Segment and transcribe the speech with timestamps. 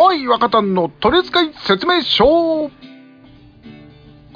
[0.00, 2.24] モイ若旦の取扱説明書。
[2.24, 2.70] こ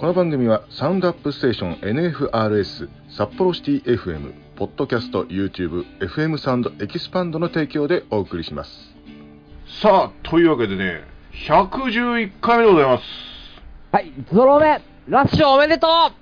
[0.02, 8.94] の番組はサウンドアップステーション NFRS 札幌シティ FM ポッドキャスト YouTube FM サウンドエキスパンドの提供でお送りします。
[9.80, 11.00] さあというわけでね
[11.48, 13.04] 111回目でございます。
[13.90, 15.90] はい、ゾロ目、ラッシュおめでとう。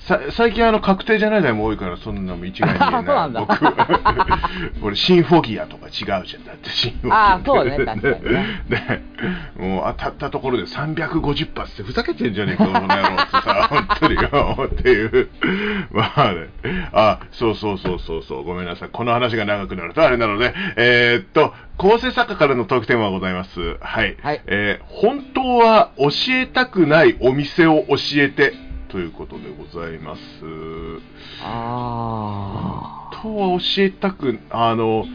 [0.00, 3.04] さ最近あの確定じゃない台も多いからそんなも一概に言えない。
[3.06, 3.40] そうなんだ。
[3.40, 6.44] 僕俺シンフォギアとか違うじゃん。
[6.46, 8.46] だってシンフォギアあーそうね確かにね。
[8.68, 9.02] ね。
[9.58, 15.28] もう当たったところで350発ってふざけてんじゃねえかこの野郎ってさ本当によっていう。
[15.92, 16.48] まあね。
[16.92, 18.44] あそうそうそうそうそう。
[18.44, 18.88] ごめんなさい。
[18.90, 20.54] この話が長くなるとあれなので。
[20.76, 23.76] えーっと構成作家からのトークテーマがございます。
[23.80, 24.42] はい、はい。
[24.46, 28.52] えー本当は教えたくないお店を教えて
[28.88, 30.20] ということでございます。
[31.42, 35.06] あ本当は教えたくあの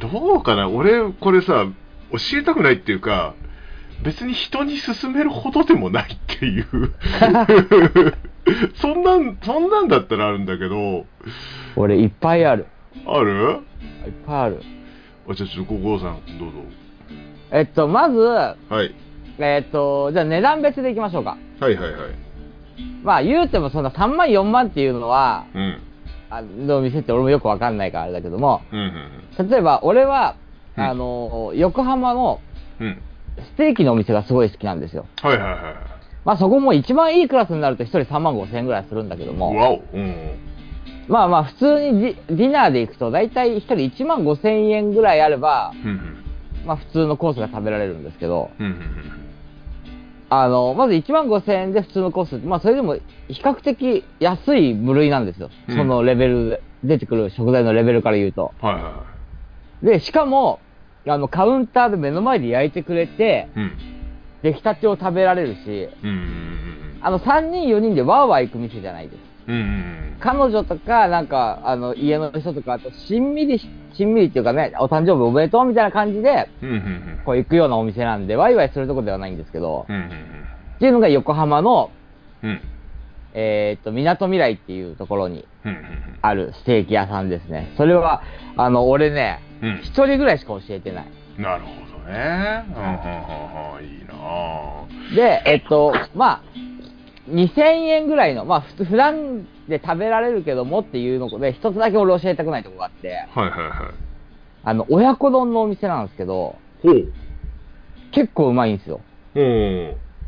[0.00, 0.68] どうかな？
[0.68, 1.64] 俺これさ
[2.10, 3.34] 教えたくないっていうか
[4.02, 6.66] 別に人に勧めるほどでもないっていう。
[8.74, 10.74] そんなんそんなんだったらあるんだけど。
[10.76, 11.04] ー。
[11.76, 12.66] 俺いっぱいある。
[13.06, 13.60] ある？
[14.06, 14.60] いっぱいある。
[15.28, 16.58] あじゃあちょっとゴゴさんどうぞ。
[17.50, 18.94] えっと、まず、はい。
[19.38, 21.36] えっと、じゃあ値段別でいきましょうか。
[21.60, 22.10] はいはいはい。
[23.02, 25.80] まあ言うてもそんな3万4万っていうのは、うん。
[26.30, 28.78] あの店って俺もよくわかんないからあれだけども、うん
[29.38, 30.36] うん例えば俺は、
[30.76, 30.84] うん。
[30.84, 32.40] あの、横浜の
[32.80, 32.86] うん。
[32.86, 33.02] うん
[33.38, 35.06] ステーキのお店がすごい好きなんですよ。
[35.22, 35.62] はいはいはい
[36.24, 39.84] まあそこも一番いいクラスになると1人3万5千円ぐらいするんだけども、わお。
[39.94, 40.47] うん
[41.08, 46.24] まあまあ普通にディナーで行くと大体1人1万5千円ぐらいあれば、うんうん
[46.66, 49.18] まあ普通のコースが食べられるんですけど、うんうん
[50.30, 52.96] あの、まず1万5千円で普通のコース、まあそれでも
[53.28, 55.50] 比較的安い部類なんですよ。
[55.68, 58.52] うんそのレベルで、出てくる食材のレベルから言うと。
[58.60, 59.04] はいはいは
[59.82, 60.60] で、しかも、
[61.06, 63.72] あの、カウンターで目の前で焼いてくれて、いうん
[64.42, 69.27] 出来たてを食べられるし、うんうんあの、3人4人でワーワー行く店じゃないです。
[69.48, 70.16] うんうんうん。
[70.20, 77.20] 彼女とか、なんか、あの、家の人とか、あと、しんみりし、しんみりっていうかね、お誕生日おめでとうみたいな感じで、うんうんうん。
[77.24, 80.10] こう行くようなお店なんで、ワイワイするとこではないんですけど、うんうん
[80.76, 81.90] っていうのが横浜の、
[82.42, 82.50] うん。
[82.50, 82.60] うん
[83.34, 85.46] えーっと、港未来っていうところに
[86.22, 87.72] あるステーキ屋さんですね。
[87.76, 88.22] それは、
[88.56, 89.80] あの、俺ね、うん。
[89.82, 91.06] 一人ぐらいしか教えてない。
[91.38, 92.64] なるほどね。
[92.68, 93.84] うんうんうんうん。
[93.84, 96.42] いいなぁで、えっと、まあ、
[97.28, 103.70] 2000円ぐらいの、まあ、ふ普段で食べられるけどもっていうので、一つだけ俺教えたくないとこがあって、はいはいはい。
[104.64, 107.12] あの、親子丼のお店なんですけど、ほう。
[108.12, 109.00] 結構うまいんですよ。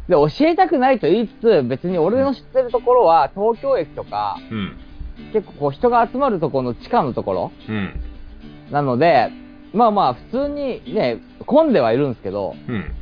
[0.09, 4.77] で、教えたくないと言いつつ、別に俺の知ってるところは、東京駅とか、うん。
[5.33, 8.01] 結構こう人が集まるところの地下のところうん。
[8.71, 9.31] なので、
[9.73, 12.95] まあまあ、普通にね、混んではいるんですけど、うん。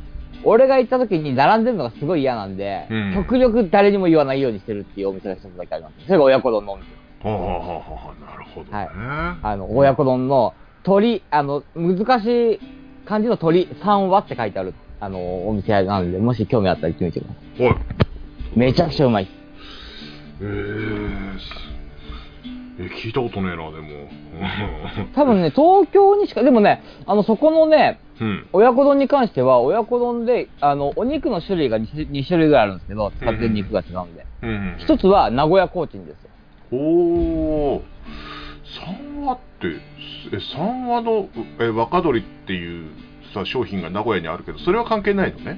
[0.43, 6.05] 俺が行った時に並んでるのがすごい嫌なんで、うん極力誰にも言わないようにしてるっていうお店が一つだけあります。
[6.05, 6.87] それが親子丼のお店。
[7.23, 7.67] はあはあはあ
[8.07, 8.77] はあなるほどね。
[8.77, 8.89] はい
[9.43, 12.59] あの、親子丼の鳥、あの、難しい
[13.05, 17.65] 感じの鳥3羽って書いてある、あの、お店なんで、もし興味あったら行ってみてください。
[17.65, 17.75] はい。
[18.55, 19.27] めちゃくちゃうまい。
[20.41, 21.39] えー、
[22.79, 25.09] え、聞いたことねえな、でも。
[25.13, 28.47] 多分ね、東京にしか、でもね、あの、そこのね、うん。
[28.53, 34.25] 親子丼に関しては、親子丼で、あの、お肉の種類が 2, 2種類ぐらいあるんですけど、使ってる肉が違うんで。
[34.43, 34.75] うんうん。
[34.79, 36.29] 一つは名古屋コーチンですよ。
[36.71, 37.81] おー。
[38.85, 39.67] 三話って、
[40.35, 41.29] え、三話の
[41.59, 42.91] え若鶏っていう
[43.33, 45.57] さ、商品が名古屋にあるけど、それは関係ないのね？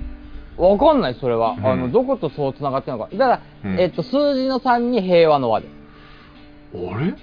[0.57, 1.51] わかんない、それは。
[1.51, 3.09] うんあの、どことそう繋がってるのか。
[3.11, 5.71] だから、うんえっと、数字の3に平和の和です。
[6.75, 7.13] あれ？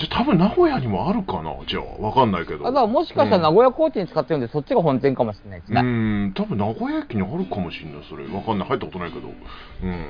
[0.00, 1.54] じゃ、多分名古屋にもあるかな？
[1.68, 2.66] じゃあ、わかんないけど。
[2.66, 5.82] あだもしかしたら名古屋コーチン使ってるんで、そっちが本店かもしれないですうね。
[5.82, 8.24] ん、多分名古屋駅にあるかもしれない、それ。
[8.26, 8.68] わかんない。
[8.68, 9.28] 入ったことないけど。
[9.28, 10.06] うん。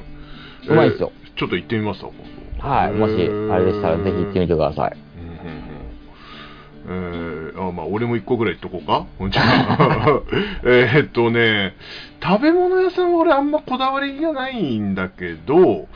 [0.68, 2.24] うまいっすよえーちょっと行ってみますわ、今
[2.62, 2.68] 度。
[2.68, 2.92] はい。
[2.92, 4.96] もし、あれでしたらぜひ行ってみてください。
[5.18, 7.00] うんうんう
[7.48, 7.50] ん。
[7.52, 9.06] えー、あ、まあ、俺も一個ぐらい行っとこうか？
[9.18, 10.20] ほんじゃあ
[10.64, 11.74] えーっとね、
[12.22, 15.86] 食べ物屋さんは俺あんまこだわりがないんだけど、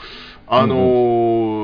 [0.46, 1.54] あのー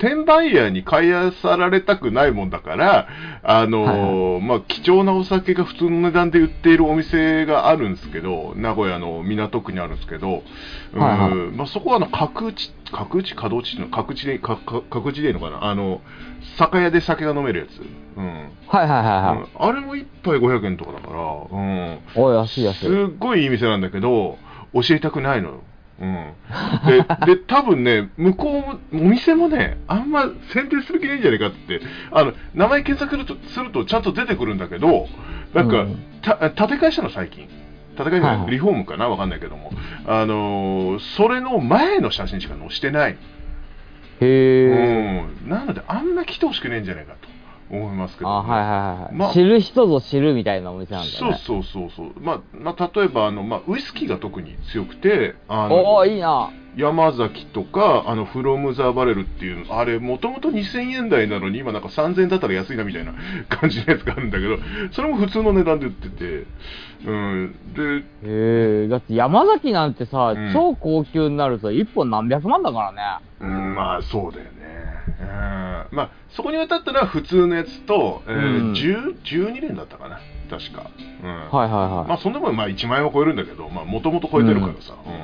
[0.00, 3.06] 転売屋に買い漁られたくないもんだから、
[3.42, 10.42] あのーまあ、貴重なお酒が普通の値段で売っているお店があるんですけど、名古屋の港区にあるんですけど、
[10.94, 15.64] うんまあ、そこはあの角打ち、角打ち、角打ちの角打ちで、角打ちでいいのかな？
[15.64, 16.00] あの、
[16.58, 17.82] 酒屋で酒が飲めるやつ。
[18.16, 18.50] うん。
[18.68, 19.36] はいはいはいはい。
[19.36, 21.98] うんあれも一杯500円とかだから、うん。
[22.16, 22.86] おい、安い安い。
[22.86, 24.38] すっごいいい店なんだけど、
[24.72, 25.62] 教えたくないのよ。
[26.00, 26.32] うん。
[26.86, 31.80] で、で、多分ね、向こうも、お店もね、あんま選定する気ないんじゃないかって、
[32.10, 35.08] あの、名前検索すると、するとちゃんと出てくるんだけど、
[35.52, 37.48] なんか、うんた建て替えしたの最近。
[37.96, 39.08] 建て替えじゃない、リフォームかな？
[39.08, 39.72] わかんないけども。
[40.06, 43.12] あのーそれの前の写真しか載してない。
[43.12, 43.16] へ
[44.20, 45.24] え。
[45.44, 45.48] うん。
[45.48, 47.29] なので、あんま来てほしくないんじゃないかと
[47.70, 48.66] 思いますけど、あ、はいは
[48.98, 49.14] いはい。
[49.14, 51.12] まあ知る人ぞ知るみたいなお店なんだね。
[51.12, 52.20] そうそうそうそう。
[52.20, 56.50] まあ、まあ、例えば、あの、まあ、ウイスキーが特に強くて、あおの、おいいな。
[56.76, 63.12] 山崎とか、あの、フロム・ザ・バレルっていう、あれ、もともと2000円台なのに、今なんか3000円だったら安いなみたいな
[63.48, 64.56] 感じのやつがあるんだけど、
[64.92, 66.46] それも普通の値段で売ってて、
[67.06, 67.54] うん。
[67.74, 68.88] で、へえ。
[68.88, 73.02] だって山崎なんてさ、うん超高級になると1本何百万だからね。
[73.40, 74.50] うん、まあ、そうだよね。
[75.20, 75.96] うん。
[75.96, 80.90] まあ、そこに渡ったのは普通のやつと、えーうん10 12連だったかな、確か。
[81.22, 81.30] うん。
[81.30, 82.08] はいはいはい。
[82.08, 85.20] まあそんなもんまあ1万円は超えるんだけど、まあもともと超えてるからさ、うん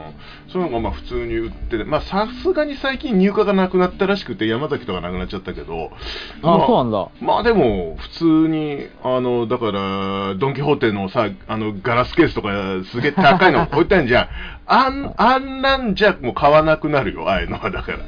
[0.52, 5.90] そういうのがまあ普通に売ってて、まあさすがに最近入荷がなくなったらしくて、山崎とかなくなっちゃったけど、
[6.42, 7.08] あ、まあそうなんだ。
[7.20, 12.48] まあでも、普通に、あの、だから、ドン・キホーテのさ、あの、ガラスケースとか、
[12.92, 14.28] すげえ高いの置 いてあるじゃん。
[14.68, 17.98] あん、あんなんじゃもう買わなくなるよ、ああいうのは、だから。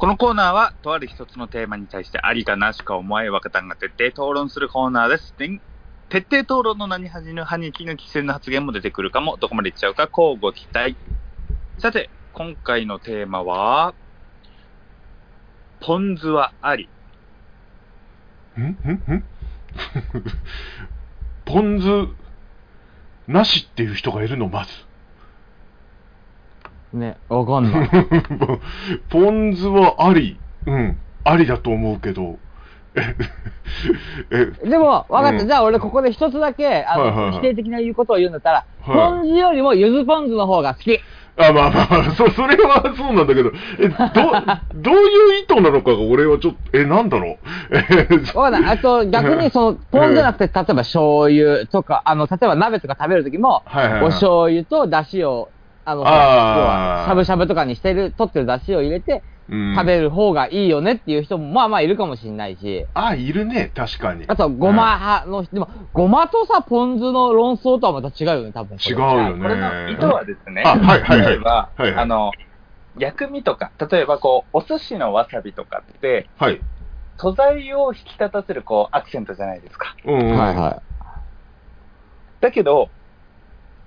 [0.00, 5.34] このコーナーは、とある一つのテーマに対してありかなしか思え若旦が徹底討論するコーナーです。
[5.34, 10.96] 徹底討論の名に恥ぬ歯に衣着せぬ発言も出てくるかも、どこまでいっちゃうか、交互期待。
[11.76, 13.92] さて、今回のテーマは、
[15.80, 16.88] ポン酢はあり。
[18.56, 18.62] ん？
[18.62, 18.68] ん？
[18.68, 19.24] ん？
[21.44, 22.08] ポン酢
[23.30, 24.70] なしっていう人がいるのまず
[26.92, 27.90] ね、わかんない。
[29.08, 30.38] ポン酢はあり。
[30.66, 30.98] うん。
[31.24, 32.38] ありだと思うけど。
[32.96, 33.14] え
[34.30, 35.42] えでも、わかった。
[35.42, 35.46] うん。
[35.46, 37.32] じゃあ俺ここで一つだけ、あの、はいはいはい。
[37.34, 38.96] 否定的な言うことを言うんだったら、はい。
[38.96, 41.00] ポン酢よりもゆずポン酢の方が好き。
[41.36, 43.52] あまあまあまあそそれはそうなんだけど。
[43.78, 43.96] えど
[44.74, 47.38] どういう意図なのかが俺はちょっとえなんだろう。
[47.72, 48.76] えわかんない。
[48.76, 54.02] あと、逆にその、ポン酢じゃなくて、例えば醤油とか、あの、例えば鍋とか食べるときも、はいはいはい。
[54.02, 55.48] お醤油と出汁を、
[55.90, 59.74] あの、要は、しゃぶしゃぶとかにしてる、取ってる出汁を入れて、うん。
[59.74, 63.72] 食べる方がいいよねっていう人も、まあまあいるかもしれないし、あいるね。
[63.74, 64.24] 確かに。
[64.28, 68.76] あと、ごま派の人、でも、ごまとさ、ポン酢の論争とはまた違うよね、多分。
[68.76, 69.42] 違うよね。
[69.42, 71.32] これの意図はですね、あはいはいはい。
[71.32, 71.94] 例えば、はいはい。
[71.96, 72.30] あの、
[72.98, 76.60] 薬味とか、例えばこう、お寿司のわさびとかって、はい。
[77.18, 79.94] 素材を引き立たせるこう、アクセントじゃないですか。
[80.04, 80.82] うんはいは
[82.40, 82.88] だけど、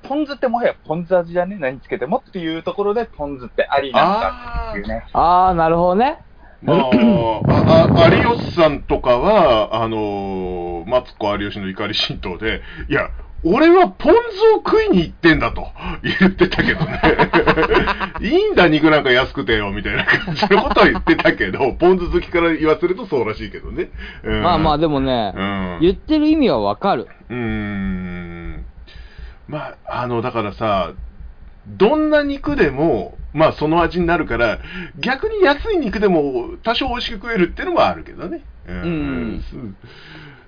[0.03, 5.05] ポン酢ってもはやポン酢味じゃね何つけてもっていうところで、ポン酢ってありなんだっていうね。
[5.07, 5.09] い。
[5.13, 6.19] あー、なるほどね。
[6.61, 13.09] まあ、ああ有吉さんとかは、あのーマツコ有吉の怒り神道で、いや、
[13.45, 14.19] 俺はポン酢
[14.53, 15.67] を食いに行ってんだと
[16.19, 17.01] 言ってたけどね。
[18.21, 23.89] いいんだ、肉なんか安くてよ、みたいな感じのことは言ってたけど、ポン酢好きから言わせるとそうらしいけどね。
[24.23, 25.79] うんまあまあ、でもね、うん。
[25.81, 27.07] 言ってる意味はわかる。
[27.29, 28.65] うーん。
[29.47, 30.93] まあ、あの、だからさ、
[31.67, 34.59] どんな肉でも、まあその味になるから、
[34.99, 38.41] 逆に安い肉でも多少美味しく食えるっていうのはあるけどね。
[38.67, 38.81] うん。
[38.81, 39.57] うんそ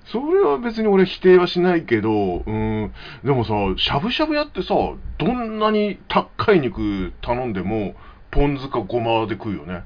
[0.06, 2.92] それは別に俺否定はしないけど、うん。
[3.24, 4.74] でもさ、しゃぶしゃぶやってさ、
[5.18, 7.96] どんなに高い肉頼んでも、
[8.30, 9.82] ポン酢かごまで食うよね。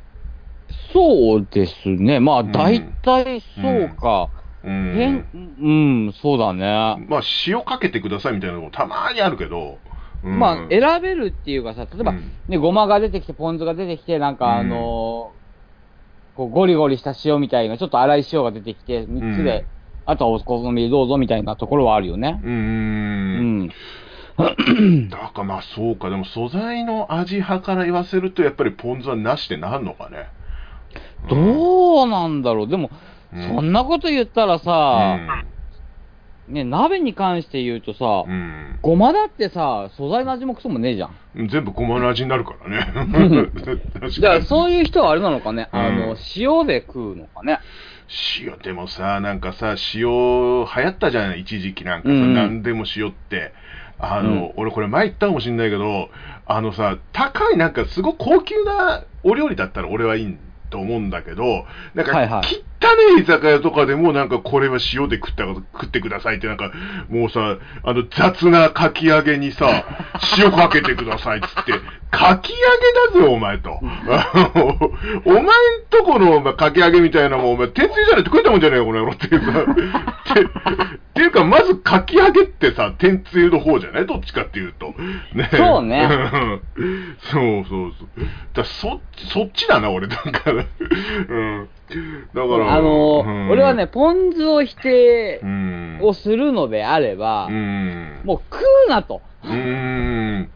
[0.93, 2.21] そうですね。
[2.21, 4.29] まあ、ん大体そうか。
[4.35, 4.39] うん。
[4.39, 7.07] 変、うん、そうだね。
[7.09, 9.79] まあ塩かけてくださいみたいなのもたまにあるけど、
[10.23, 15.40] うんまあ、選べるっていうかさ、例えば、うんね、ごまが出てきて、ポン酢が出てきて、なんか、あのー
[16.37, 19.67] こう、ゴリゴリした塩みたいな、ちょっと粗い塩が出てきて、3つで、
[20.07, 22.40] あとはお好みでどうぞみたいなところはあるよね。
[22.43, 23.69] うん。
[25.11, 30.29] だからまあそうか、でも素材の味派から言わせると、やっぱりポン酢はなしでなんのかね。
[31.29, 32.69] どうなんだろう。
[32.69, 32.90] でも、
[33.32, 35.18] うんそんなこと言ったらさ、
[36.49, 38.78] ね、鍋に関して言うとさ、うん。
[38.82, 41.16] ごまだってさ、素材の味もクソもねえじゃん。
[41.37, 41.49] うん。
[41.49, 42.78] 全部ごまの味になるからね。
[44.20, 47.60] だからそういう人はあれなのかね、あうのん、塩で食うのかね。
[48.40, 53.52] 塩でもさ、なんかさ、塩流行ったじゃない、一時期なんかさ、うんうん何でも塩って。
[54.02, 56.10] あの、俺これ前言ったかもしんないけど、
[56.46, 60.38] あのさ、高いなんかすごく高級なお料理だったら俺はいい
[60.70, 66.72] と思うんだけど、なんか、はいはい汚ね居酒屋とかでもなんかこれは塩で食った食ってくださいってなんか
[67.08, 69.84] もうさ、あの雑なかき揚げにさ、
[70.38, 71.72] 塩かけてくださいっつって、
[72.10, 72.58] かき揚
[73.12, 73.78] げだぜお前と。
[75.25, 75.46] お前ん
[75.90, 79.40] とこのかき揚げみたいなもんお前、天つゆじゃないと食えたもんじゃねえよこの野郎っていう
[80.34, 84.94] てっていうか、まずかき揚げってさ、天つゆの方じゃないどっちかっていうと。
[85.34, 86.08] ねそうね
[86.76, 88.08] うんそうそうそう。
[88.54, 89.00] だそ
[89.32, 90.06] そっちだな、俺。
[90.06, 90.52] だから。
[90.54, 91.68] うん。
[92.34, 92.69] だから。
[92.72, 95.98] あの、うん俺はね、、ポン酢を否定うん。
[96.02, 98.20] をするのであれば、うん。
[98.24, 99.22] もう食うなと。
[99.44, 100.50] うーん。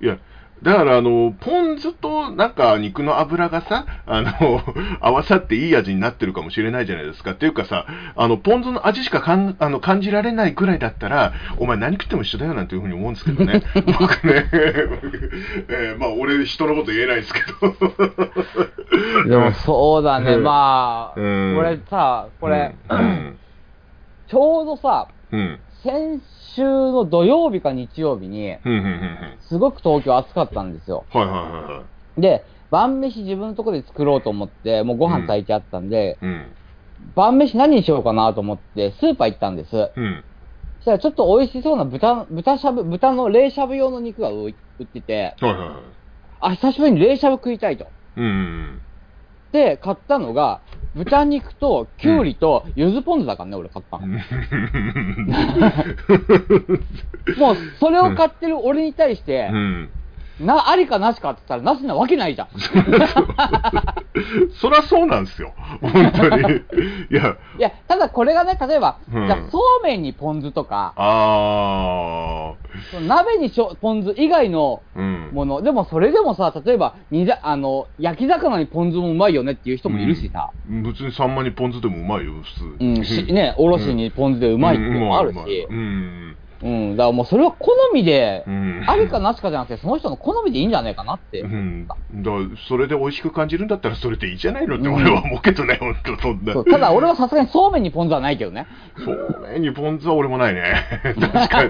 [0.00, 0.18] いや、
[0.64, 4.62] だから、あの、ポン酢と、なんか、肉の油がさ、あの、
[5.00, 7.32] 合わさっていい味になってるかもしれないじゃないですか。
[7.32, 7.84] っていうかさ、
[8.16, 13.62] あの、ポン酢の味しかかんあの感じられないぐらいだったら、お前何食っても一緒だよなんていうふうに思うんですけどね。
[14.00, 14.48] 僕ね、
[15.68, 19.28] えーまあ、俺、人のこと言えないですけど。
[19.28, 23.36] でもそうだね、うんまあ、うんこれさ、これ、うん。
[24.28, 25.60] ちょうどさ、うん。
[25.84, 26.22] 先
[26.56, 28.72] 週の土曜日か日曜日に、うん。
[28.72, 28.74] うん。
[28.74, 29.38] うん。
[29.40, 31.06] すごく東京暑かったんですよ。
[31.10, 32.20] はいはいはいはい。
[32.20, 36.56] で、晩飯自分のところで作ろうと思って、もうご飯炊いてあったんで、うん。
[37.14, 39.92] 晩飯何にしようかなと思って、スーパー行ったんです。
[39.94, 40.24] うん。
[40.78, 45.78] そしたらちょっと美味しそうな豚、豚しゃぶ、豚の冷しゃぶ用の肉が売ってて、はいはいはい。
[46.40, 47.92] あ、久しぶりに冷しゃぶ食いたいと。
[48.16, 48.83] うん。
[49.54, 50.62] で、買ったのが、
[50.96, 54.08] 豚肉ときゅうりと柚子ポン酢だからね、俺買ったの。
[57.38, 59.90] もう、それを買ってる俺に対してう、ん。
[60.40, 62.48] な、ありかなしかって言ったら、なしなわけないじゃん。
[64.60, 65.52] そりゃそうなんですよ。
[65.80, 66.42] 本当に。
[67.10, 72.54] いや、いや、ただこれがね、例えば、うんじゃあそうめんにポン酢とか、あ
[72.90, 75.00] その鍋にしょポン酢以外のー。
[75.00, 75.30] うん。
[75.32, 82.84] もの、でもそれでもさ、例えば、にざあの、焼き魚にポン酢もうまいよねっていう人もいるしさ、別にサンマにポン酢でもうまいよ、普通。
[82.84, 85.38] うん、しね、おろしにポン酢でうまいっていうのもあるし、
[85.70, 85.76] うん。
[85.76, 88.84] うんうん、だからもうそれは好みでう、ん。
[88.86, 91.40] ありかなしかじゃなくて、その人の好みでいいんじゃないかなって。
[91.40, 91.86] うん。
[91.86, 91.94] だ
[92.68, 96.54] それで美味しく感じるんだったらそれでいいじゃないのって俺は思うけどね、本当そんな。
[96.64, 98.66] ただ俺はさすがにそうめんにポン酢はないけどね。
[99.04, 100.74] そうめんにポン酢は俺もないね。
[101.20, 101.64] 確か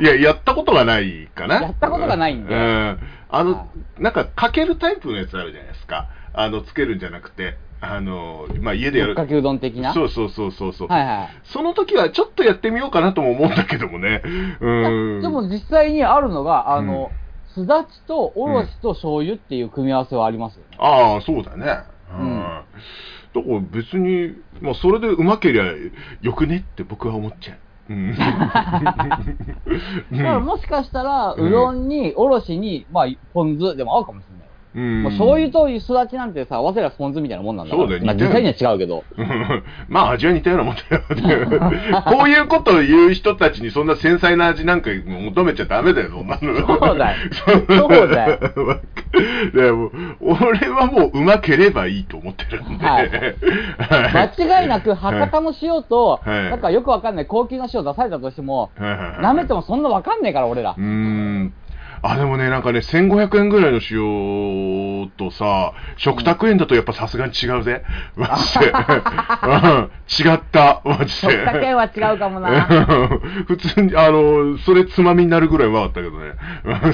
[0.00, 0.04] に。
[0.04, 1.62] いや、やったことがないかな。
[1.62, 2.98] やったことがないんでうん。
[3.28, 3.66] あのは、
[3.98, 6.08] なんか、かけるタイプのやつあるじゃないですか。
[6.32, 9.14] あの、つけるんじゃなくて、あの、まあ、家でやる。
[9.14, 9.94] かけうどん的な？
[9.94, 10.88] そうそうそうそうそう。
[10.88, 11.28] はいはい。
[11.44, 14.22] その時はちょっとやってみようかなとも思うんだけどもね。
[14.60, 15.22] うん。
[15.22, 17.10] でも実際にあるのが、あの、
[17.54, 20.76] すだちとおろしと醤油っていう組み合わせはありますよね。
[20.78, 21.82] ああ、そうだね。
[22.12, 22.38] ううんん。
[22.38, 25.64] だから別に、まあ、それでうまけりゃ
[26.20, 27.58] よくねって僕は思っちゃう。
[27.92, 28.14] うん。
[28.14, 29.32] だか
[30.10, 34.39] らもしかしたら、うんうどんに、おろしに、まあ、ポン酢でも合うかもしれない。
[34.74, 37.74] うんまあ、醤油とすだちなんてさ、合わせればポン酢みたいなもんなんだ。
[37.74, 39.04] そうだよまあ、実際には違うけど。
[39.88, 42.02] まあ味は似たようなもんだよ。
[42.06, 46.78] こういうことを言う人たちにそんな繊細な味なんか求めちゃダメだよ、そんなの。
[46.78, 47.16] そうだよ
[47.68, 48.38] そそうだよ。
[49.54, 52.86] でも、俺はもううまければいいと思ってるんで。
[52.86, 53.36] はいはい
[54.38, 60.84] 間違いなく、博多の塩と、はいなんかよくわかんない高級な塩出されたとしても、はいはいはい舐めてもそんなわかんねえから、俺らうー。
[60.84, 61.52] ん。
[62.02, 67.84] あ、でもね、なんかね、1500円ぐらいの塩とさ、食卓園だとやっぱさすがに違うぜ。
[68.16, 68.72] マジで。
[68.72, 71.08] うん違った、マジで。
[71.08, 72.66] 食卓園は違うかもな。
[73.46, 76.32] 普通に、あの、それつまみになるぐらいうまかったけどね。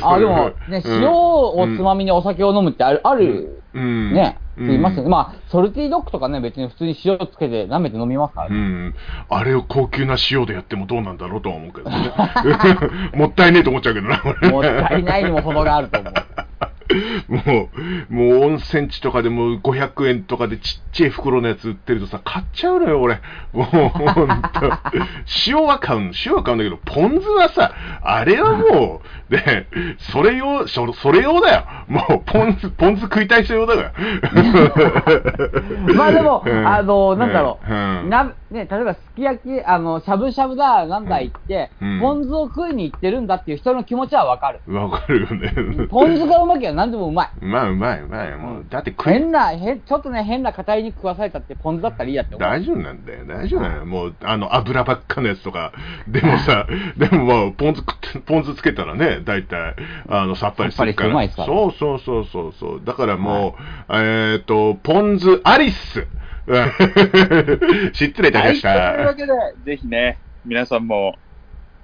[0.03, 5.09] あ、でも、ね、うん塩をつまみにお酒を飲むってある、ある、うんね、うんいますよね。
[5.09, 8.57] まあ、ソルティードッグとかね、別に普通に塩つけて舐めて飲みますからね。
[8.57, 8.95] うん。
[9.29, 12.13] あれを高級な塩でやってもどうなんだろうとは思うけどね。
[13.17, 16.15] もったいねえと思っちゃうけどな、俺もったいないにも程があると思う。
[17.29, 17.71] も
[18.09, 23.21] う、もう温泉地とかでも500円とかでちっちゃい袋のやつ売ってるとさ、買っちゃうのよ、俺。
[23.53, 24.35] もう、ほんと。
[25.47, 29.67] 塩は買う、塩は買うんだけど、ポン酢はさ、あれはもう、で、
[30.13, 31.65] それ用、そそれ用だよ。
[31.89, 33.93] もう、ポン酢、ポン酢食いたい人用だから。
[35.95, 44.61] まあでも、うんあの、なんだろう、うんなね、例えばすき焼き、あの、しゃぶしゃぶだ、なんだ言って、うんポン酢を食いに行ってるんだっていう人の気持ちはわかる。
[44.73, 45.87] わかるよね。
[45.89, 47.31] ポン酢がうまきゃ何でもうまい。
[47.41, 48.37] まあ、うまい、うまい。
[48.37, 52.49] もう、だって食い変な、へちょっとね、変な硬い肉食わされたってポン酢だったらいいやって思う。
[52.49, 53.87] 大丈夫なんだよ、大丈夫なんだよ。
[53.87, 55.73] もう、あの、油ばっかのやつとか。
[56.07, 56.67] でもさ、
[56.97, 59.75] でもまあ、ポン酢食って、ポン酢つけたらね、大体、
[60.09, 60.85] あの、さっぱりするから。
[60.85, 62.83] さっぱりしてうまいっすからそうそうそうそうそう。
[62.85, 63.57] だからも
[63.89, 66.07] う、えっ、と、ポン酢アリス。
[66.47, 66.73] うん
[67.93, 69.15] 失礼いたしましはい、というわた。
[69.17, 69.33] けで、
[69.65, 71.17] ぜひね、皆さんも、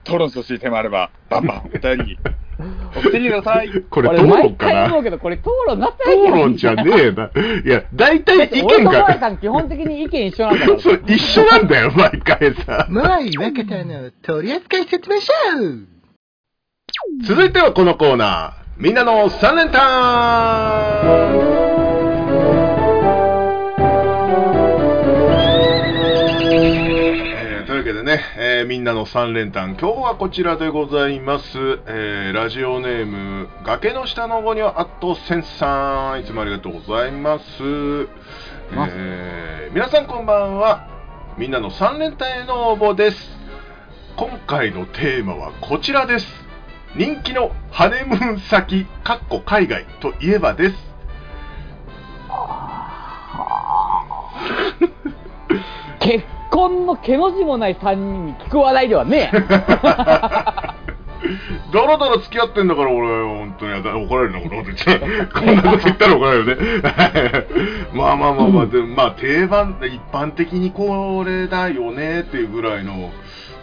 [0.05, 2.19] 討論してほしいテーマあれば、バンバンお便り、
[2.97, 3.71] 送ってきてください。
[3.91, 4.73] これ、討論かな？
[4.73, 7.31] 回思うけど、これ討論なってない討論じゃねえな。
[7.65, 10.79] いや、大体意見俺とさん基本的に意見一緒なんだから。
[10.81, 12.87] そう、一緒なんだよ、毎回さ。
[12.89, 15.33] もういわけたの取扱説明書
[17.25, 18.63] 続いてはこのコーナー。
[18.79, 21.72] みんなの三連単
[28.13, 31.57] ね、えーみんなの三連単、今日はこちらでございます。
[31.87, 37.63] えーラジオネーム、崖の下の子にはあっとせんさん、いつもありがとうございます。
[37.63, 40.89] えー皆さんこんばんは。
[41.39, 43.31] みんなの三連単への応募です。
[44.17, 46.27] 今回のテーマはこちらです。
[46.95, 50.75] 人気のハネムーン先、かっこ海外といえばです。
[56.53, 59.41] 結婚の毛の字もない3人に聞く話題ではねえ。
[61.73, 63.73] だらだら付き合ってんだから俺、本当に
[64.07, 64.57] 怒られるな、こんな？
[64.59, 65.01] こと言っちゃ
[65.33, 66.63] こんなこと言ったら怒られるよね。
[67.95, 73.11] まあまあまあまあ、でもまあ定番、一般的にこれだよねっていうぐらいの、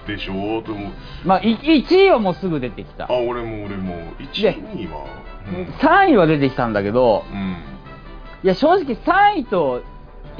[0.08, 0.92] でしょと思う。
[1.26, 3.08] まあ、1位はもうすぐ出てきたあ、。
[3.12, 5.06] 俺も俺も、1で位は、
[5.48, 5.66] うん。
[5.80, 7.58] 3位は出てきたんだけど、うん。
[8.44, 9.84] いや、正直3位と、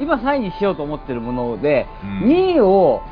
[0.00, 2.28] 今3位にしようと思ってるもので、うん。
[2.28, 3.02] 2位を、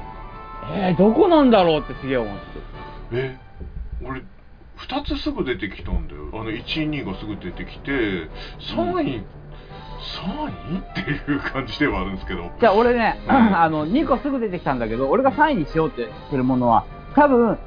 [0.73, 2.43] えー、どこなんだろうってすげえ思って。
[3.13, 3.39] え
[4.05, 4.23] 俺
[4.79, 6.29] 2つすぐ出てきたんだよ。
[6.35, 8.29] あの1位2位がすぐ出てきて3
[9.03, 9.23] 位、
[9.99, 12.51] 3位っていう感じではあるんですけど。
[12.61, 13.33] じゃあ俺ね、うん。
[13.33, 17.59] あの、2個すぐ出てきたんだけど、俺が3位にしようってしてるものは、多分、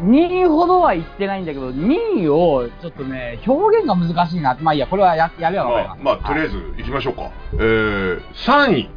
[0.00, 4.56] 2位ほどは言ってないんだけど、2位をちょっとね、表現が難しいな。
[4.60, 6.02] まあいいや、これはややればわかります。
[6.02, 8.90] まあ、まあ、とりあえず行きましょうか、えー、3位。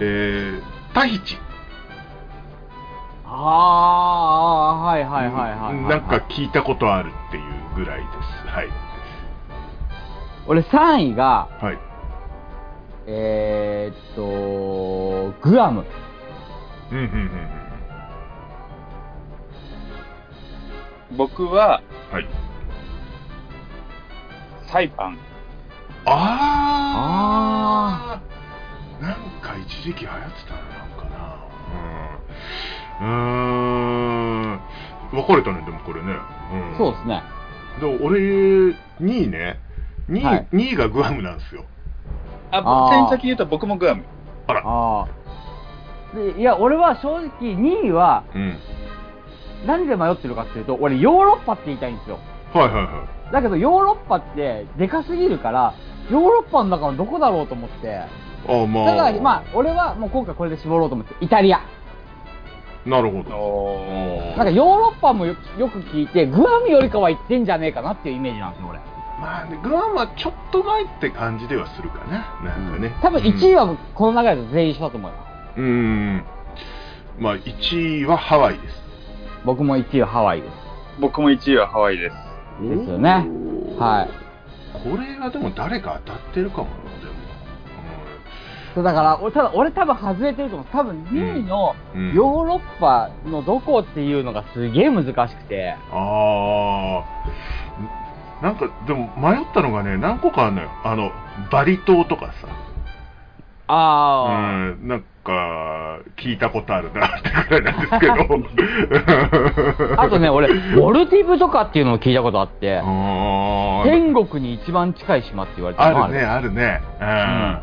[0.00, 1.36] えー、タヒチ
[3.24, 7.44] ああ、はいはいはいはいはい、なんか聞いたことあるっていう
[7.74, 8.48] ぐらいです。
[8.48, 8.68] はい。
[10.46, 11.78] 俺3位が、はい。
[13.06, 15.84] えー、っと、グアム。
[16.90, 17.57] うんうんうん
[21.16, 22.26] 僕は、うんはい。
[24.70, 25.18] サイパン。
[26.04, 26.20] あ
[29.00, 31.36] あなんか一時期流行ってたななんかな。
[33.00, 33.08] うん。
[33.08, 34.60] うーん。
[35.10, 36.12] 分かれたねでもこれね、
[36.52, 37.22] うん、そうですね。
[37.80, 39.58] でも俺2位ね。
[40.10, 40.46] 2位,、はい。
[40.52, 41.64] 2位がグアムなんですよ。
[42.50, 44.04] あ、僕先先言うと僕もグアム。
[44.46, 44.62] あら。
[44.64, 45.08] ああ。
[46.14, 48.56] でいや、俺は正直2位は、うん
[49.66, 52.18] 何で迷ってるかっていうと、俺ヨーロッパって言いたいんですよ。
[52.52, 55.74] はいはいはだけどヨーロッパってでかすぎるから、
[56.10, 57.86] ヨーロッパの中のどこだろうと思って。
[57.86, 61.60] いあまあだから、まあ、俺はもう今回これで絞ろうと思って、イタリア。
[62.86, 68.78] なるほどおなんかヨーロッパもよよく聞いて、グアムよりかは行ってんじゃねえかなっていうイメージなんですよ、俺。
[69.20, 75.18] まあねグアムはちょっと前って感じではするかななんかね、多分1位はこの流れで全員一緒だと思いま
[75.54, 75.60] す。
[75.60, 76.24] うんうん
[77.18, 78.87] まあ1位はハワイです
[79.44, 80.54] 僕も1位はハワイです。
[81.00, 82.16] 僕も1位はハワイです。
[82.60, 83.26] ですよね
[83.78, 84.10] はい
[84.72, 87.12] これはでも誰か当たってるかもなでも、
[88.74, 90.66] そうだから、俺ただ俺多分外れてると思う。
[90.72, 95.76] 多分2位のうんヨーロッパのどこっていうのがすげえ難しくて。
[95.92, 97.04] あ
[98.40, 101.10] あなんかでも迷ったのがね何個かあるのよあの
[101.50, 102.50] バリ島とかさう
[103.66, 105.06] あんなんか
[106.16, 108.12] 聞いたことあるなってくらいなんですけど
[109.96, 110.02] あ。
[110.04, 112.80] あとね、俺、モルティブとかっていうのを聞いたことあって、
[113.84, 116.80] 天国に一番近い島って言われてあるね、あるね。
[117.00, 117.60] うん。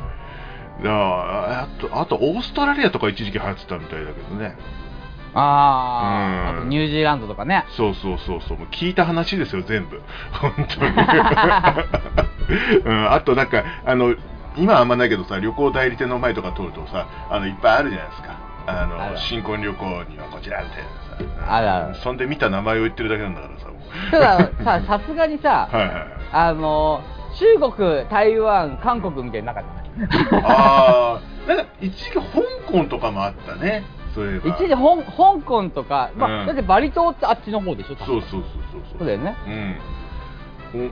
[0.88, 4.56] あと、あと、オーストラリアとか一時期流行ってたみたいだけどね。
[5.34, 7.66] ああ、うんあとニュージーランドとかね。
[7.70, 10.02] そうそうそうそう聞いた話ですよ、全部。
[10.32, 10.92] 本当に。
[12.86, 14.16] うん、あとなんか、あの、
[14.58, 18.40] 今はあんまないけどさ、旅行代理店の前とか通るとさ、あの、いっぱいあるじゃないですか。
[18.68, 20.90] ああの、る新婚旅行にはこちらみたいな
[21.46, 21.56] さ。
[21.56, 23.68] あるあるそんで見た名前を言ってるだけなんだからさ。
[24.12, 24.20] た
[24.64, 26.08] だ、さ、さすがにさ、 はいはいはい。
[26.32, 27.02] あの、
[27.62, 30.42] 中国、台湾、韓国みたいになかったね。
[30.44, 32.24] ああ、なんか一時期香
[32.72, 33.84] 港とかもあったね。
[34.14, 34.50] そういえば。
[34.56, 38.42] 一時香香港とか、まあ、うんだってバリ島ってあっちの方でしょそうそうそう
[38.72, 39.36] そうそうだよね。
[39.46, 39.76] うん。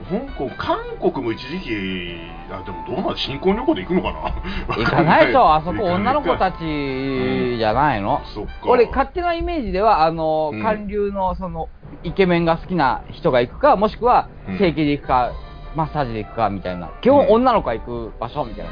[0.08, 0.78] ほ香港、韓
[1.12, 2.16] 国も一時期、
[2.50, 4.76] あでもどうなん新婚旅行で行くのかな？
[4.76, 8.20] 行かないでしょ、 あそこ女の子たちじゃないの？
[8.24, 8.52] そっか。
[8.66, 11.68] 俺、勝手なイメージでは、あの、うん韓流の、その、
[12.02, 15.32] イケメンが好きな人が行くか、もしくはうん、整形で行くか、
[15.74, 16.90] マッサージで行くか、みたいな。
[17.00, 18.70] 基本、うん女の子が行く場所、みたいな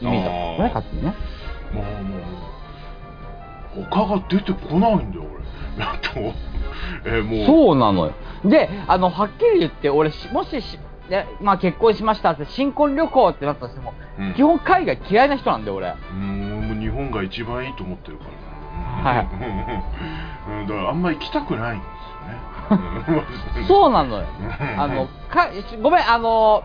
[0.00, 1.14] イメージだったね、勝手にね。
[1.72, 2.16] もう、も
[3.82, 5.42] う、他が出てこないんだよ、俺。
[7.04, 8.12] えーもう、そうなのよ。
[8.44, 15.94] で、あの、はっきり言って、俺し、もしし、ね、まあ結婚しましたって、新婚旅行ってなったとしても、うん基本海外嫌いな人なんで、俺。
[16.12, 18.24] うん、日本が一番いいと思ってるか
[19.04, 19.28] ら、はい
[20.68, 21.86] だからあんま行きたくないんで
[22.70, 23.24] すよね。
[23.68, 24.24] そうなのよ。
[24.60, 25.48] うんあの、か、
[25.82, 26.62] ごめん、あの、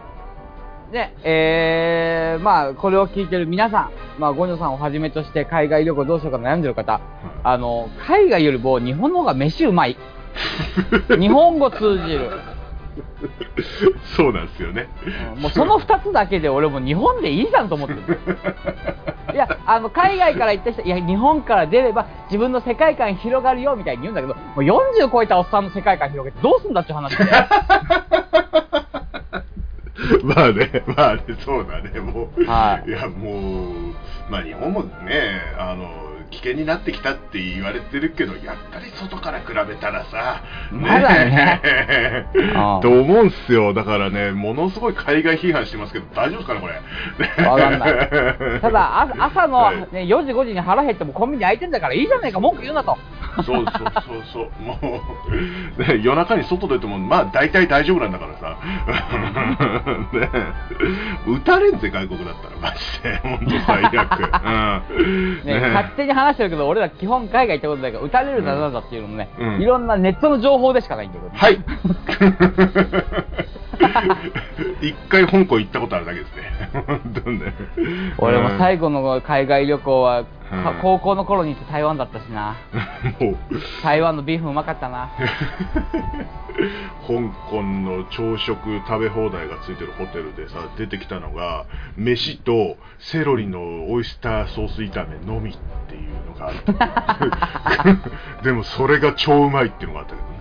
[0.92, 7.02] ね、えー、まあ、これを聞いてる皆さん、まあ、ゴニョさんをはじめとして海外旅行どうしようか悩んでる方、
[7.50, 9.96] あの、海外よりも日本の方が飯うまい。
[11.18, 12.30] 日本語通じる。
[14.18, 14.90] そうなんですよね。
[15.34, 18.02] うんもうその二つだけで俺もう日本でいいじゃんと思ってる。
[19.34, 27.24] いや、あの、海外から行った人、いや、日本から出れば自分の世界観広がるよみたいに言うんだけど、もう40超えたおっさんの世界観広げてどうすんだって話で。
[30.24, 32.44] まあね、まあね、そうだね、もう。
[32.46, 33.94] はいや、もう、
[34.30, 34.90] まあ日本もね、
[35.58, 42.28] あの、危険になってきたって言われてるけど、やっぱり外から比べたらさ、まだね
[42.82, 43.74] と思うんすよ。
[43.74, 47.46] だからね、ものすごい海外批判してますけど、大丈夫ですかね、これ。
[47.46, 48.10] わかんない。
[48.60, 52.98] ただ、あ朝の、はいね、4時5時に腹減ってもコンビニ開いてんだからいいじゃないか、文句言うなと。
[53.44, 54.78] そうそうそうそう、も
[55.78, 58.58] う、ね、夜中に外出ても、まあ大体大丈夫なんだからさ、
[60.14, 60.30] ね、
[61.28, 64.20] 撃たれんぜ、外国だったら、マジで、本当最悪。
[64.98, 65.44] うん。
[65.44, 69.62] ね勝手に話してるけど、俺ら基本海外行ったことないから、撃たれるだなんだっていうのもね、うん。
[69.62, 71.60] いろんなネットの情報でしかないんだけど、はい。
[74.82, 76.44] 一回香港行ったことあるだけですね。
[77.32, 77.54] ね。
[78.18, 82.56] 俺も最後の海外旅行は、かうん高校の頃に行って台湾だったしな。
[83.20, 83.38] もう、
[83.84, 85.10] 台湾のビーフうまかったな。
[87.08, 97.98] 香港の朝食食べ放題がついてるホテルでさ出てきたのが飯とセロリのオイスターソース炒めのみっていうのがある
[98.44, 100.37] でもそれが超うまいっていうのがあったけど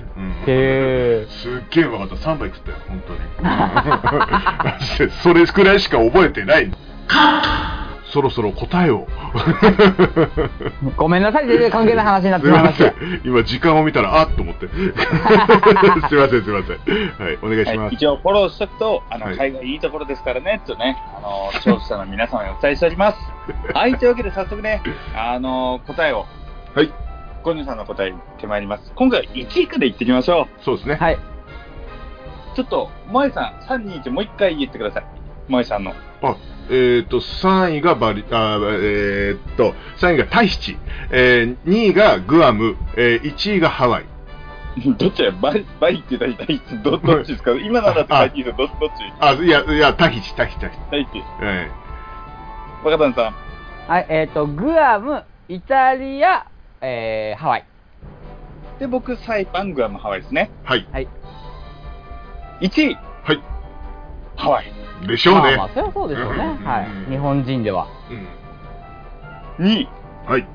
[0.47, 2.15] へすっげえうまかった。
[2.17, 5.11] 3杯食ったよ本当に。
[5.23, 6.71] それくらいしか覚えてない。
[8.13, 9.07] そろそろ答えを。
[9.07, 10.97] ー。
[10.97, 13.29] ごめんなさい、全然関係ない話になってすいませしまいましたん。
[13.29, 14.69] 今時間を見たらあっと思って。
[16.09, 17.23] すいませんすいません。
[17.23, 19.37] はいお願いします、はい、一応フォローしとくと、あの、はい。
[19.37, 23.19] 海外いいところですからね、とね、あの、視聴者の皆様にお伝えしております。
[23.75, 24.83] はい、というわけで早速ね、
[25.15, 26.27] あの、答えを、
[26.75, 27.06] はい
[27.47, 28.93] ゴンジュさんの答え言ってまいります。
[28.97, 31.15] 今回は1位から言っていきましょそうですねはい。
[31.15, 31.19] う。
[32.57, 35.05] ちょっと、萌えさん、3、2、1、もう一回言ってください。
[35.47, 35.93] 萌えさんの。
[36.23, 36.37] あ、
[36.73, 40.77] えっ、と、3位がバリ、あ、えっ、と、3位がタヒチ、
[41.13, 44.05] えー、2位がグアム、えー、1位がハワイ。
[44.99, 47.53] どっちやバイバイって言ったら大体どどっちですか？
[47.63, 49.03] 今のだってバイって言うとどどっち？
[49.21, 50.81] あ、いや、いや、タヒチ、タヒチ、タヒチ。
[50.91, 51.23] 大って。
[51.43, 51.71] え
[52.85, 53.35] 若旦さん。
[53.89, 56.45] はい、えっ、と、グアム、イタリア、
[56.89, 57.65] えー、ハワイ。
[58.79, 60.51] で、僕、サイパン、グアム、ハワイですね。
[60.65, 60.87] ー、はい。
[60.93, 61.09] はい。
[62.61, 62.95] 1位、
[63.25, 63.43] はい。
[64.37, 64.73] ハワイ。
[65.09, 65.41] でしょうね。
[65.41, 66.45] まあまあ、そりゃそうでしょうね。
[66.45, 67.11] うんはい。
[67.11, 67.89] 日本人では。
[69.59, 69.67] うん。
[69.67, 69.89] 2位、
[70.27, 70.47] はい。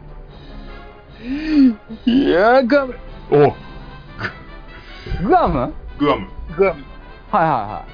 [2.05, 2.95] いやー、グアム。
[3.31, 3.35] お
[5.27, 5.59] グアム？
[5.59, 6.27] はいグアム。
[6.57, 6.83] グアム。
[7.31, 7.85] はいは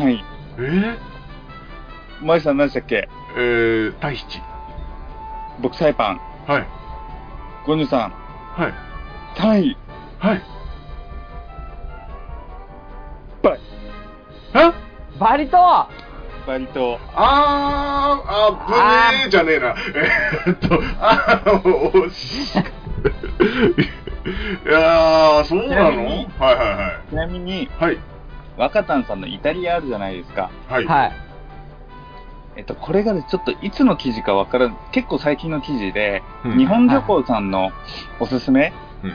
[0.00, 0.24] 3位。
[0.58, 0.96] えー、
[2.20, 3.08] 萌えさん何でしたっけ？
[3.36, 4.40] えー、タヒチ。
[5.60, 6.20] 僕、サイパン。
[6.46, 6.66] はい。
[7.66, 8.74] ゴニュさん、はい。
[9.38, 9.76] 3位。
[10.18, 10.42] はい。
[13.42, 13.60] バイ。
[14.54, 14.72] あい。
[15.18, 15.88] バリ島
[16.46, 16.98] バリ島。
[17.14, 19.74] あー、あぶねえじゃねえな。
[20.44, 22.58] えーっと、あー、惜しい。
[22.58, 22.64] い
[24.72, 25.92] やー、そうなの？
[25.92, 27.94] ちなみにはいはちなみに、いはい。
[27.94, 28.00] はい。
[28.56, 30.50] 若旦さんのイタリアあるじゃないですか。
[30.68, 30.84] はい。
[30.84, 31.12] はい。
[32.56, 37.70] えっと、これがねちょっといつの記事かわからん、結構最近の記事で、うん日本旅行さんの
[38.20, 38.72] おすすめ、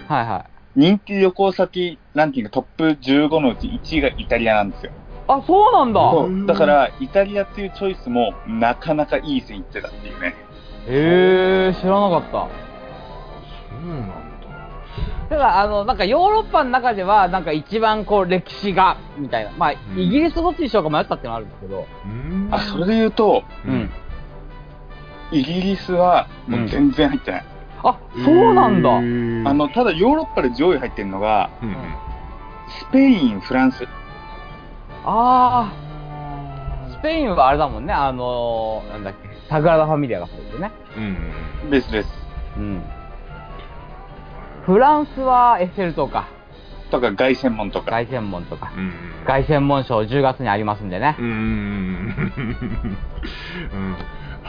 [0.07, 0.45] はいは
[0.75, 0.79] い。
[0.79, 4.91] 人気旅行先ランキングトップ15のうち1位がイタリアなんですよ。
[5.27, 5.99] あ、そうなんだ。
[5.99, 10.35] そうだから、イタリアっていうチョイスもなかなかいい線いってたっていうね。
[10.87, 12.31] へえー、知らなかった。
[12.31, 12.47] そ
[13.83, 14.36] うなんだ。
[15.29, 19.51] ただ、あの、なんかヨーロッパの中では、なんか一番こう歴史が、みたいな。
[19.57, 21.85] まあ、んイギリスどっちにしようか迷ったっていうのはあるんですけど。
[22.05, 23.91] うんあ、それで言うと、うん。
[25.31, 27.45] イギリスはもう全然入ってない。
[27.83, 28.89] あ、そうなんだ。
[29.49, 31.75] あの、ただヨーロッパで上位入ってるのが、うんうん
[32.69, 33.87] スペイン、フランス。
[35.05, 40.71] あー、スペインはあれだもんね、あのー、なんだっけ、サグラダ・ファミリアがそうですね。
[40.97, 41.17] うん
[41.69, 42.09] ベースです。
[42.57, 42.83] うん。
[44.67, 46.27] フランスはエッフェル塔か、
[46.91, 47.89] とか、凱旋門とか。
[47.91, 48.71] 凱旋門とか。
[48.75, 48.91] う、ん
[49.25, 51.15] 凱旋門賞10月にありますんでね。
[51.17, 51.21] う。
[51.21, 51.33] んうん
[53.71, 53.95] うん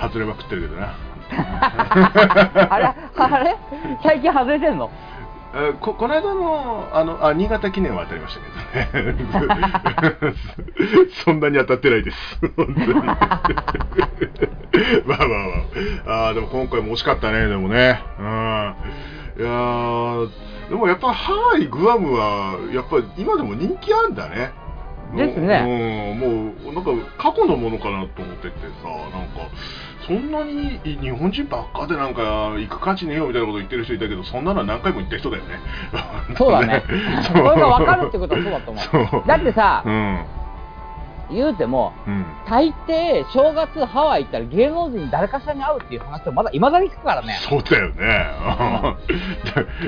[0.01, 0.95] 外れまくってるけどな。
[2.75, 2.95] あれ？
[3.17, 3.57] あれ？
[4.03, 4.91] 最近外れてんの？
[5.55, 8.43] えここの間のあのあ新潟記念は当たりました
[8.93, 9.19] けどね。
[11.25, 12.39] そんなに当たってないです。
[12.57, 12.95] 本当に。
[15.07, 15.35] まあまあま
[16.13, 16.29] あ。
[16.29, 18.03] あーでも今回も惜しかったねでもね。
[18.19, 18.75] うん
[19.39, 20.31] いやー
[20.69, 24.53] でもやっぱハワイグアムはやっぱり今でも人気あんだね。
[25.17, 26.13] ですね。
[26.13, 29.49] うん、もうなんか過去のものかなと思っててさなんか
[30.07, 35.61] そんなに日本人ばっかでなんか行く価値ねえよみたいなこと言ってる人いたけどそんなのは何回も言った人だよね。
[36.37, 36.83] そうだね。
[37.27, 39.27] それが分かるってことはそうだと思そうう。
[39.27, 40.25] だってさう、ん
[41.31, 47.39] 言うても、うん大抵、正月ハワイ行ったら芸能人誰かしらに会うっていう話をまだ未だに聞くからね。
[47.43, 48.27] そうだよね。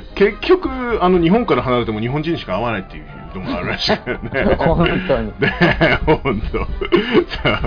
[0.15, 0.69] 結局、
[1.03, 4.57] あの、日本から離れても日本人しか会わないっていうのもあるらしいよね。
[4.61, 5.33] 本当に。
[5.41, 6.59] ね本当。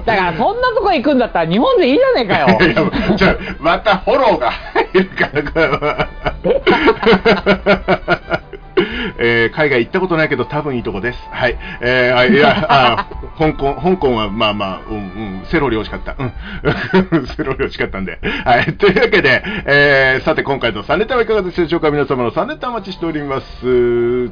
[0.01, 2.47] だから、そんなとこ行くんだったら日本でいいじゃねえかよ。
[2.61, 6.07] いやじゃあまたフォローが入るからこれは
[9.17, 11.19] えー海外行ったことないけど多分いいとこです。
[11.31, 11.57] はい。
[11.81, 14.99] えーあいやあ香港、香港はまあまあ、うんう
[15.43, 16.15] ん、セロリ美味しかった。
[16.17, 17.27] うん。
[17.35, 18.19] セロリ美味しかったんで。
[18.45, 18.73] はい。
[18.77, 21.91] というわけで、えーさて今回の3ネタはいかがでしょうか？
[21.91, 24.31] 皆様の3ネタお待ちしております。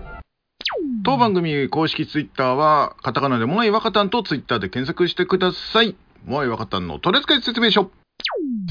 [1.03, 5.95] 当番組公式ツイッターは、カタカナでモアイワカタンとツイッターで検索してください。
[6.25, 7.89] モアイワカタンの取り扱い説明書。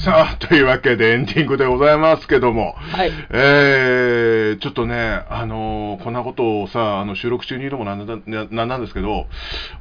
[0.03, 3.11] さあ、というわけでエンディングでございますけども、はい。
[3.29, 9.27] えー、ちょっとね、あのーこんなことをさ、あの収録中に言うのもなんだななんなんですけど、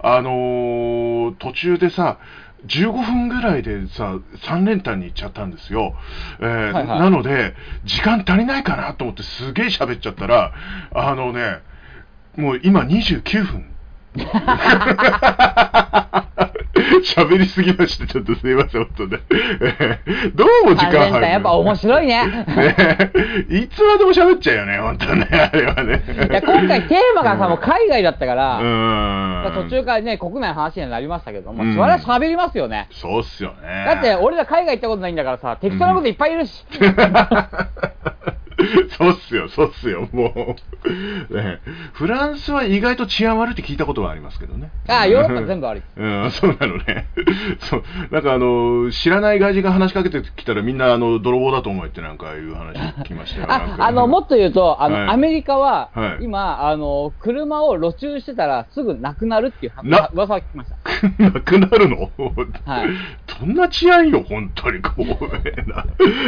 [0.02, 2.18] あのー途中でさ、
[2.66, 5.94] 15分ぐらいでさ、3連単に行っちゃったんですよ。
[6.40, 7.54] えーはいはいなので、
[7.84, 10.52] 時間足りないかなと思ってすげえ喋っちゃったら、
[10.94, 11.60] あのね、
[12.36, 13.64] もう今29分。
[17.00, 19.22] 喋りすぎまして、ちょっとすいません、本当ね。
[19.30, 21.20] え ーどうも時間3連入る。
[21.20, 22.26] 単やっぱ面白いね。
[22.26, 22.44] ね
[23.50, 26.02] いつまでも喋っちゃうよね、本当ね、あれはね。
[26.30, 29.64] いや今回テーマがさ、もう海外だったから、うーん。
[29.64, 32.88] 途中からね、国内の話にはなりましたけども、うんそれは喋りますよね。
[32.90, 33.84] そうっすよね。
[33.86, 36.64] だって、俺ら海外行ったことないんだからさ、適当なこといっぱいいるし。
[38.96, 40.56] そうっすよ、そうっすよ、も
[41.30, 41.36] う。
[41.36, 41.60] ね、
[41.92, 44.70] フランスは意外と治安悪いって聞いたことはありますけどね。
[44.88, 45.82] ああ、ヨーロッパ全部悪い。
[45.96, 47.06] うん、そうなのね。
[47.60, 47.82] そう。
[48.10, 53.46] なんかあの、知らない外人が話しかけてきたらみんなあの、泥棒だと思えってなんかいう話聞きましたよ。
[53.48, 61.22] あ、かあの、もっと言うと、あの、はいアメリカは、はい今、あの、車を路中してたらすぐなくなるっていうな噂は聞きました。
[61.22, 62.10] なくなるの？
[62.64, 62.88] はい。
[63.40, 64.80] どんな治安よ、本当に。
[64.80, 65.14] ごめん
[65.68, 65.86] な。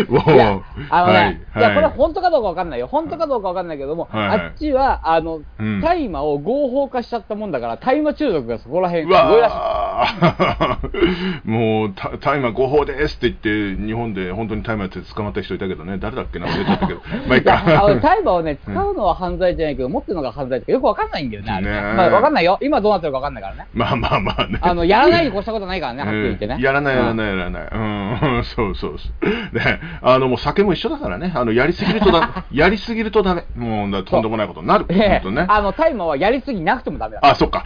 [0.09, 0.63] もう。
[0.91, 2.87] あのね、はいいや、これ本当かどうかわかんないよ。
[2.87, 9.57] 本当かどうかわかんないけども、はいはいあっちは、あの、うん大麻を合法化しちゃったもんだから、大麻中毒がそこら辺、うすごいらしい。
[11.45, 17.63] もう、た大麻合法ですって言って、日本で本当に大麻やって捕まった人いたけどね、誰だっけな、忘れちゃったけど、 まあいいか。
[18.03, 21.73] 大麻をね、使うのは犯罪じゃないけど、持ってるのが犯罪とかよくわかんないんだよね、あれね。
[21.97, 22.59] まあ、わかんないよ。
[22.61, 23.67] 今どうなってるかわかんないからね。
[23.75, 24.59] まあまあまあね。
[24.61, 26.55] あの、やらないに越したことないからね、はっきり言ってね。
[26.57, 27.69] うんやらない、やらない、やらない。
[27.73, 29.57] うん、そうそうそう。
[29.57, 31.33] ね、あの、もう酒も一緒だからね。
[31.35, 33.45] あの、やりすぎるとだ、 やりすぎるとダメ。
[33.57, 34.87] もう、だとんでもないことになる。
[34.89, 35.47] ええ本当ね。
[35.49, 37.21] あの、大麻はやりすぎなくてもダメだ。
[37.23, 37.65] あ、そっか。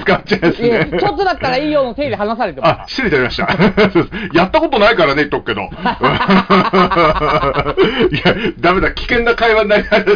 [0.00, 0.98] 使っちゃうやつね。
[0.98, 3.64] ちょっとだったらいいよの手で離されてもあ、失礼いたしました。
[4.34, 5.62] やったことないからね、言っとくけど。
[5.62, 5.70] いや、
[8.58, 10.12] ダメだ、危険な会話になりたから、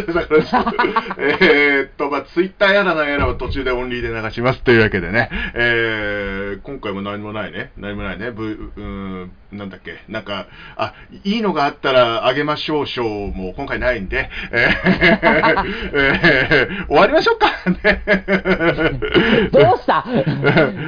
[1.19, 4.63] えーっと、まあ、ツイッターやらなんやらは途中でオンリーで流します。
[4.63, 10.93] というわけでね、えー、今回も何もないね、何もないね、ブうーん、なんだっけ、なんか、あ、
[11.25, 14.71] いいのがあったらあげましょう賞も今回ないんで、えー
[15.95, 17.47] えー終わりましょうか、
[17.83, 18.03] ね。
[19.53, 20.05] どうした？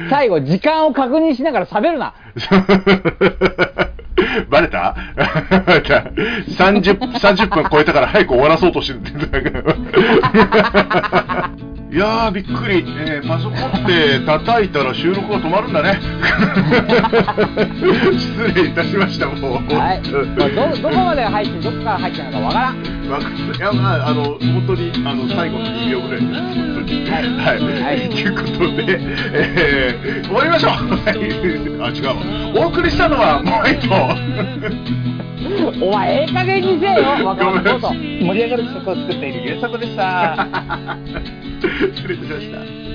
[0.09, 2.13] 最後後、時間を確認しながら喋るな。
[4.49, 4.95] バレた？
[5.65, 9.27] バレた ?30、30分超えたから早く終わらそうとしてる
[11.89, 12.83] いやー、びっくり。
[12.85, 15.99] えーパソコンって叩いたら収録が止まるんだね。
[18.17, 19.53] 失礼いたしました、もう。
[19.73, 20.01] はい。
[20.37, 22.75] まあど、どこまで入って、どこから入ってるのかわからん。
[23.09, 27.09] わかいいや、まあ、あの、本当に、あの、最後の2秒ぐらいです、本当に。
[27.09, 27.23] はい。
[27.81, 28.99] はいということで、
[29.33, 30.71] えー、終わりましょう。
[30.71, 31.15] はい。
[31.81, 32.05] あ、違う
[32.55, 32.65] わ。
[32.65, 33.87] お送りしたのは、マイト。
[35.85, 37.79] お前、ええ加減にせえよ、若者。
[37.93, 40.47] 盛り上がる企画を作っている優作でした。
[41.95, 42.86] 失礼いたしました。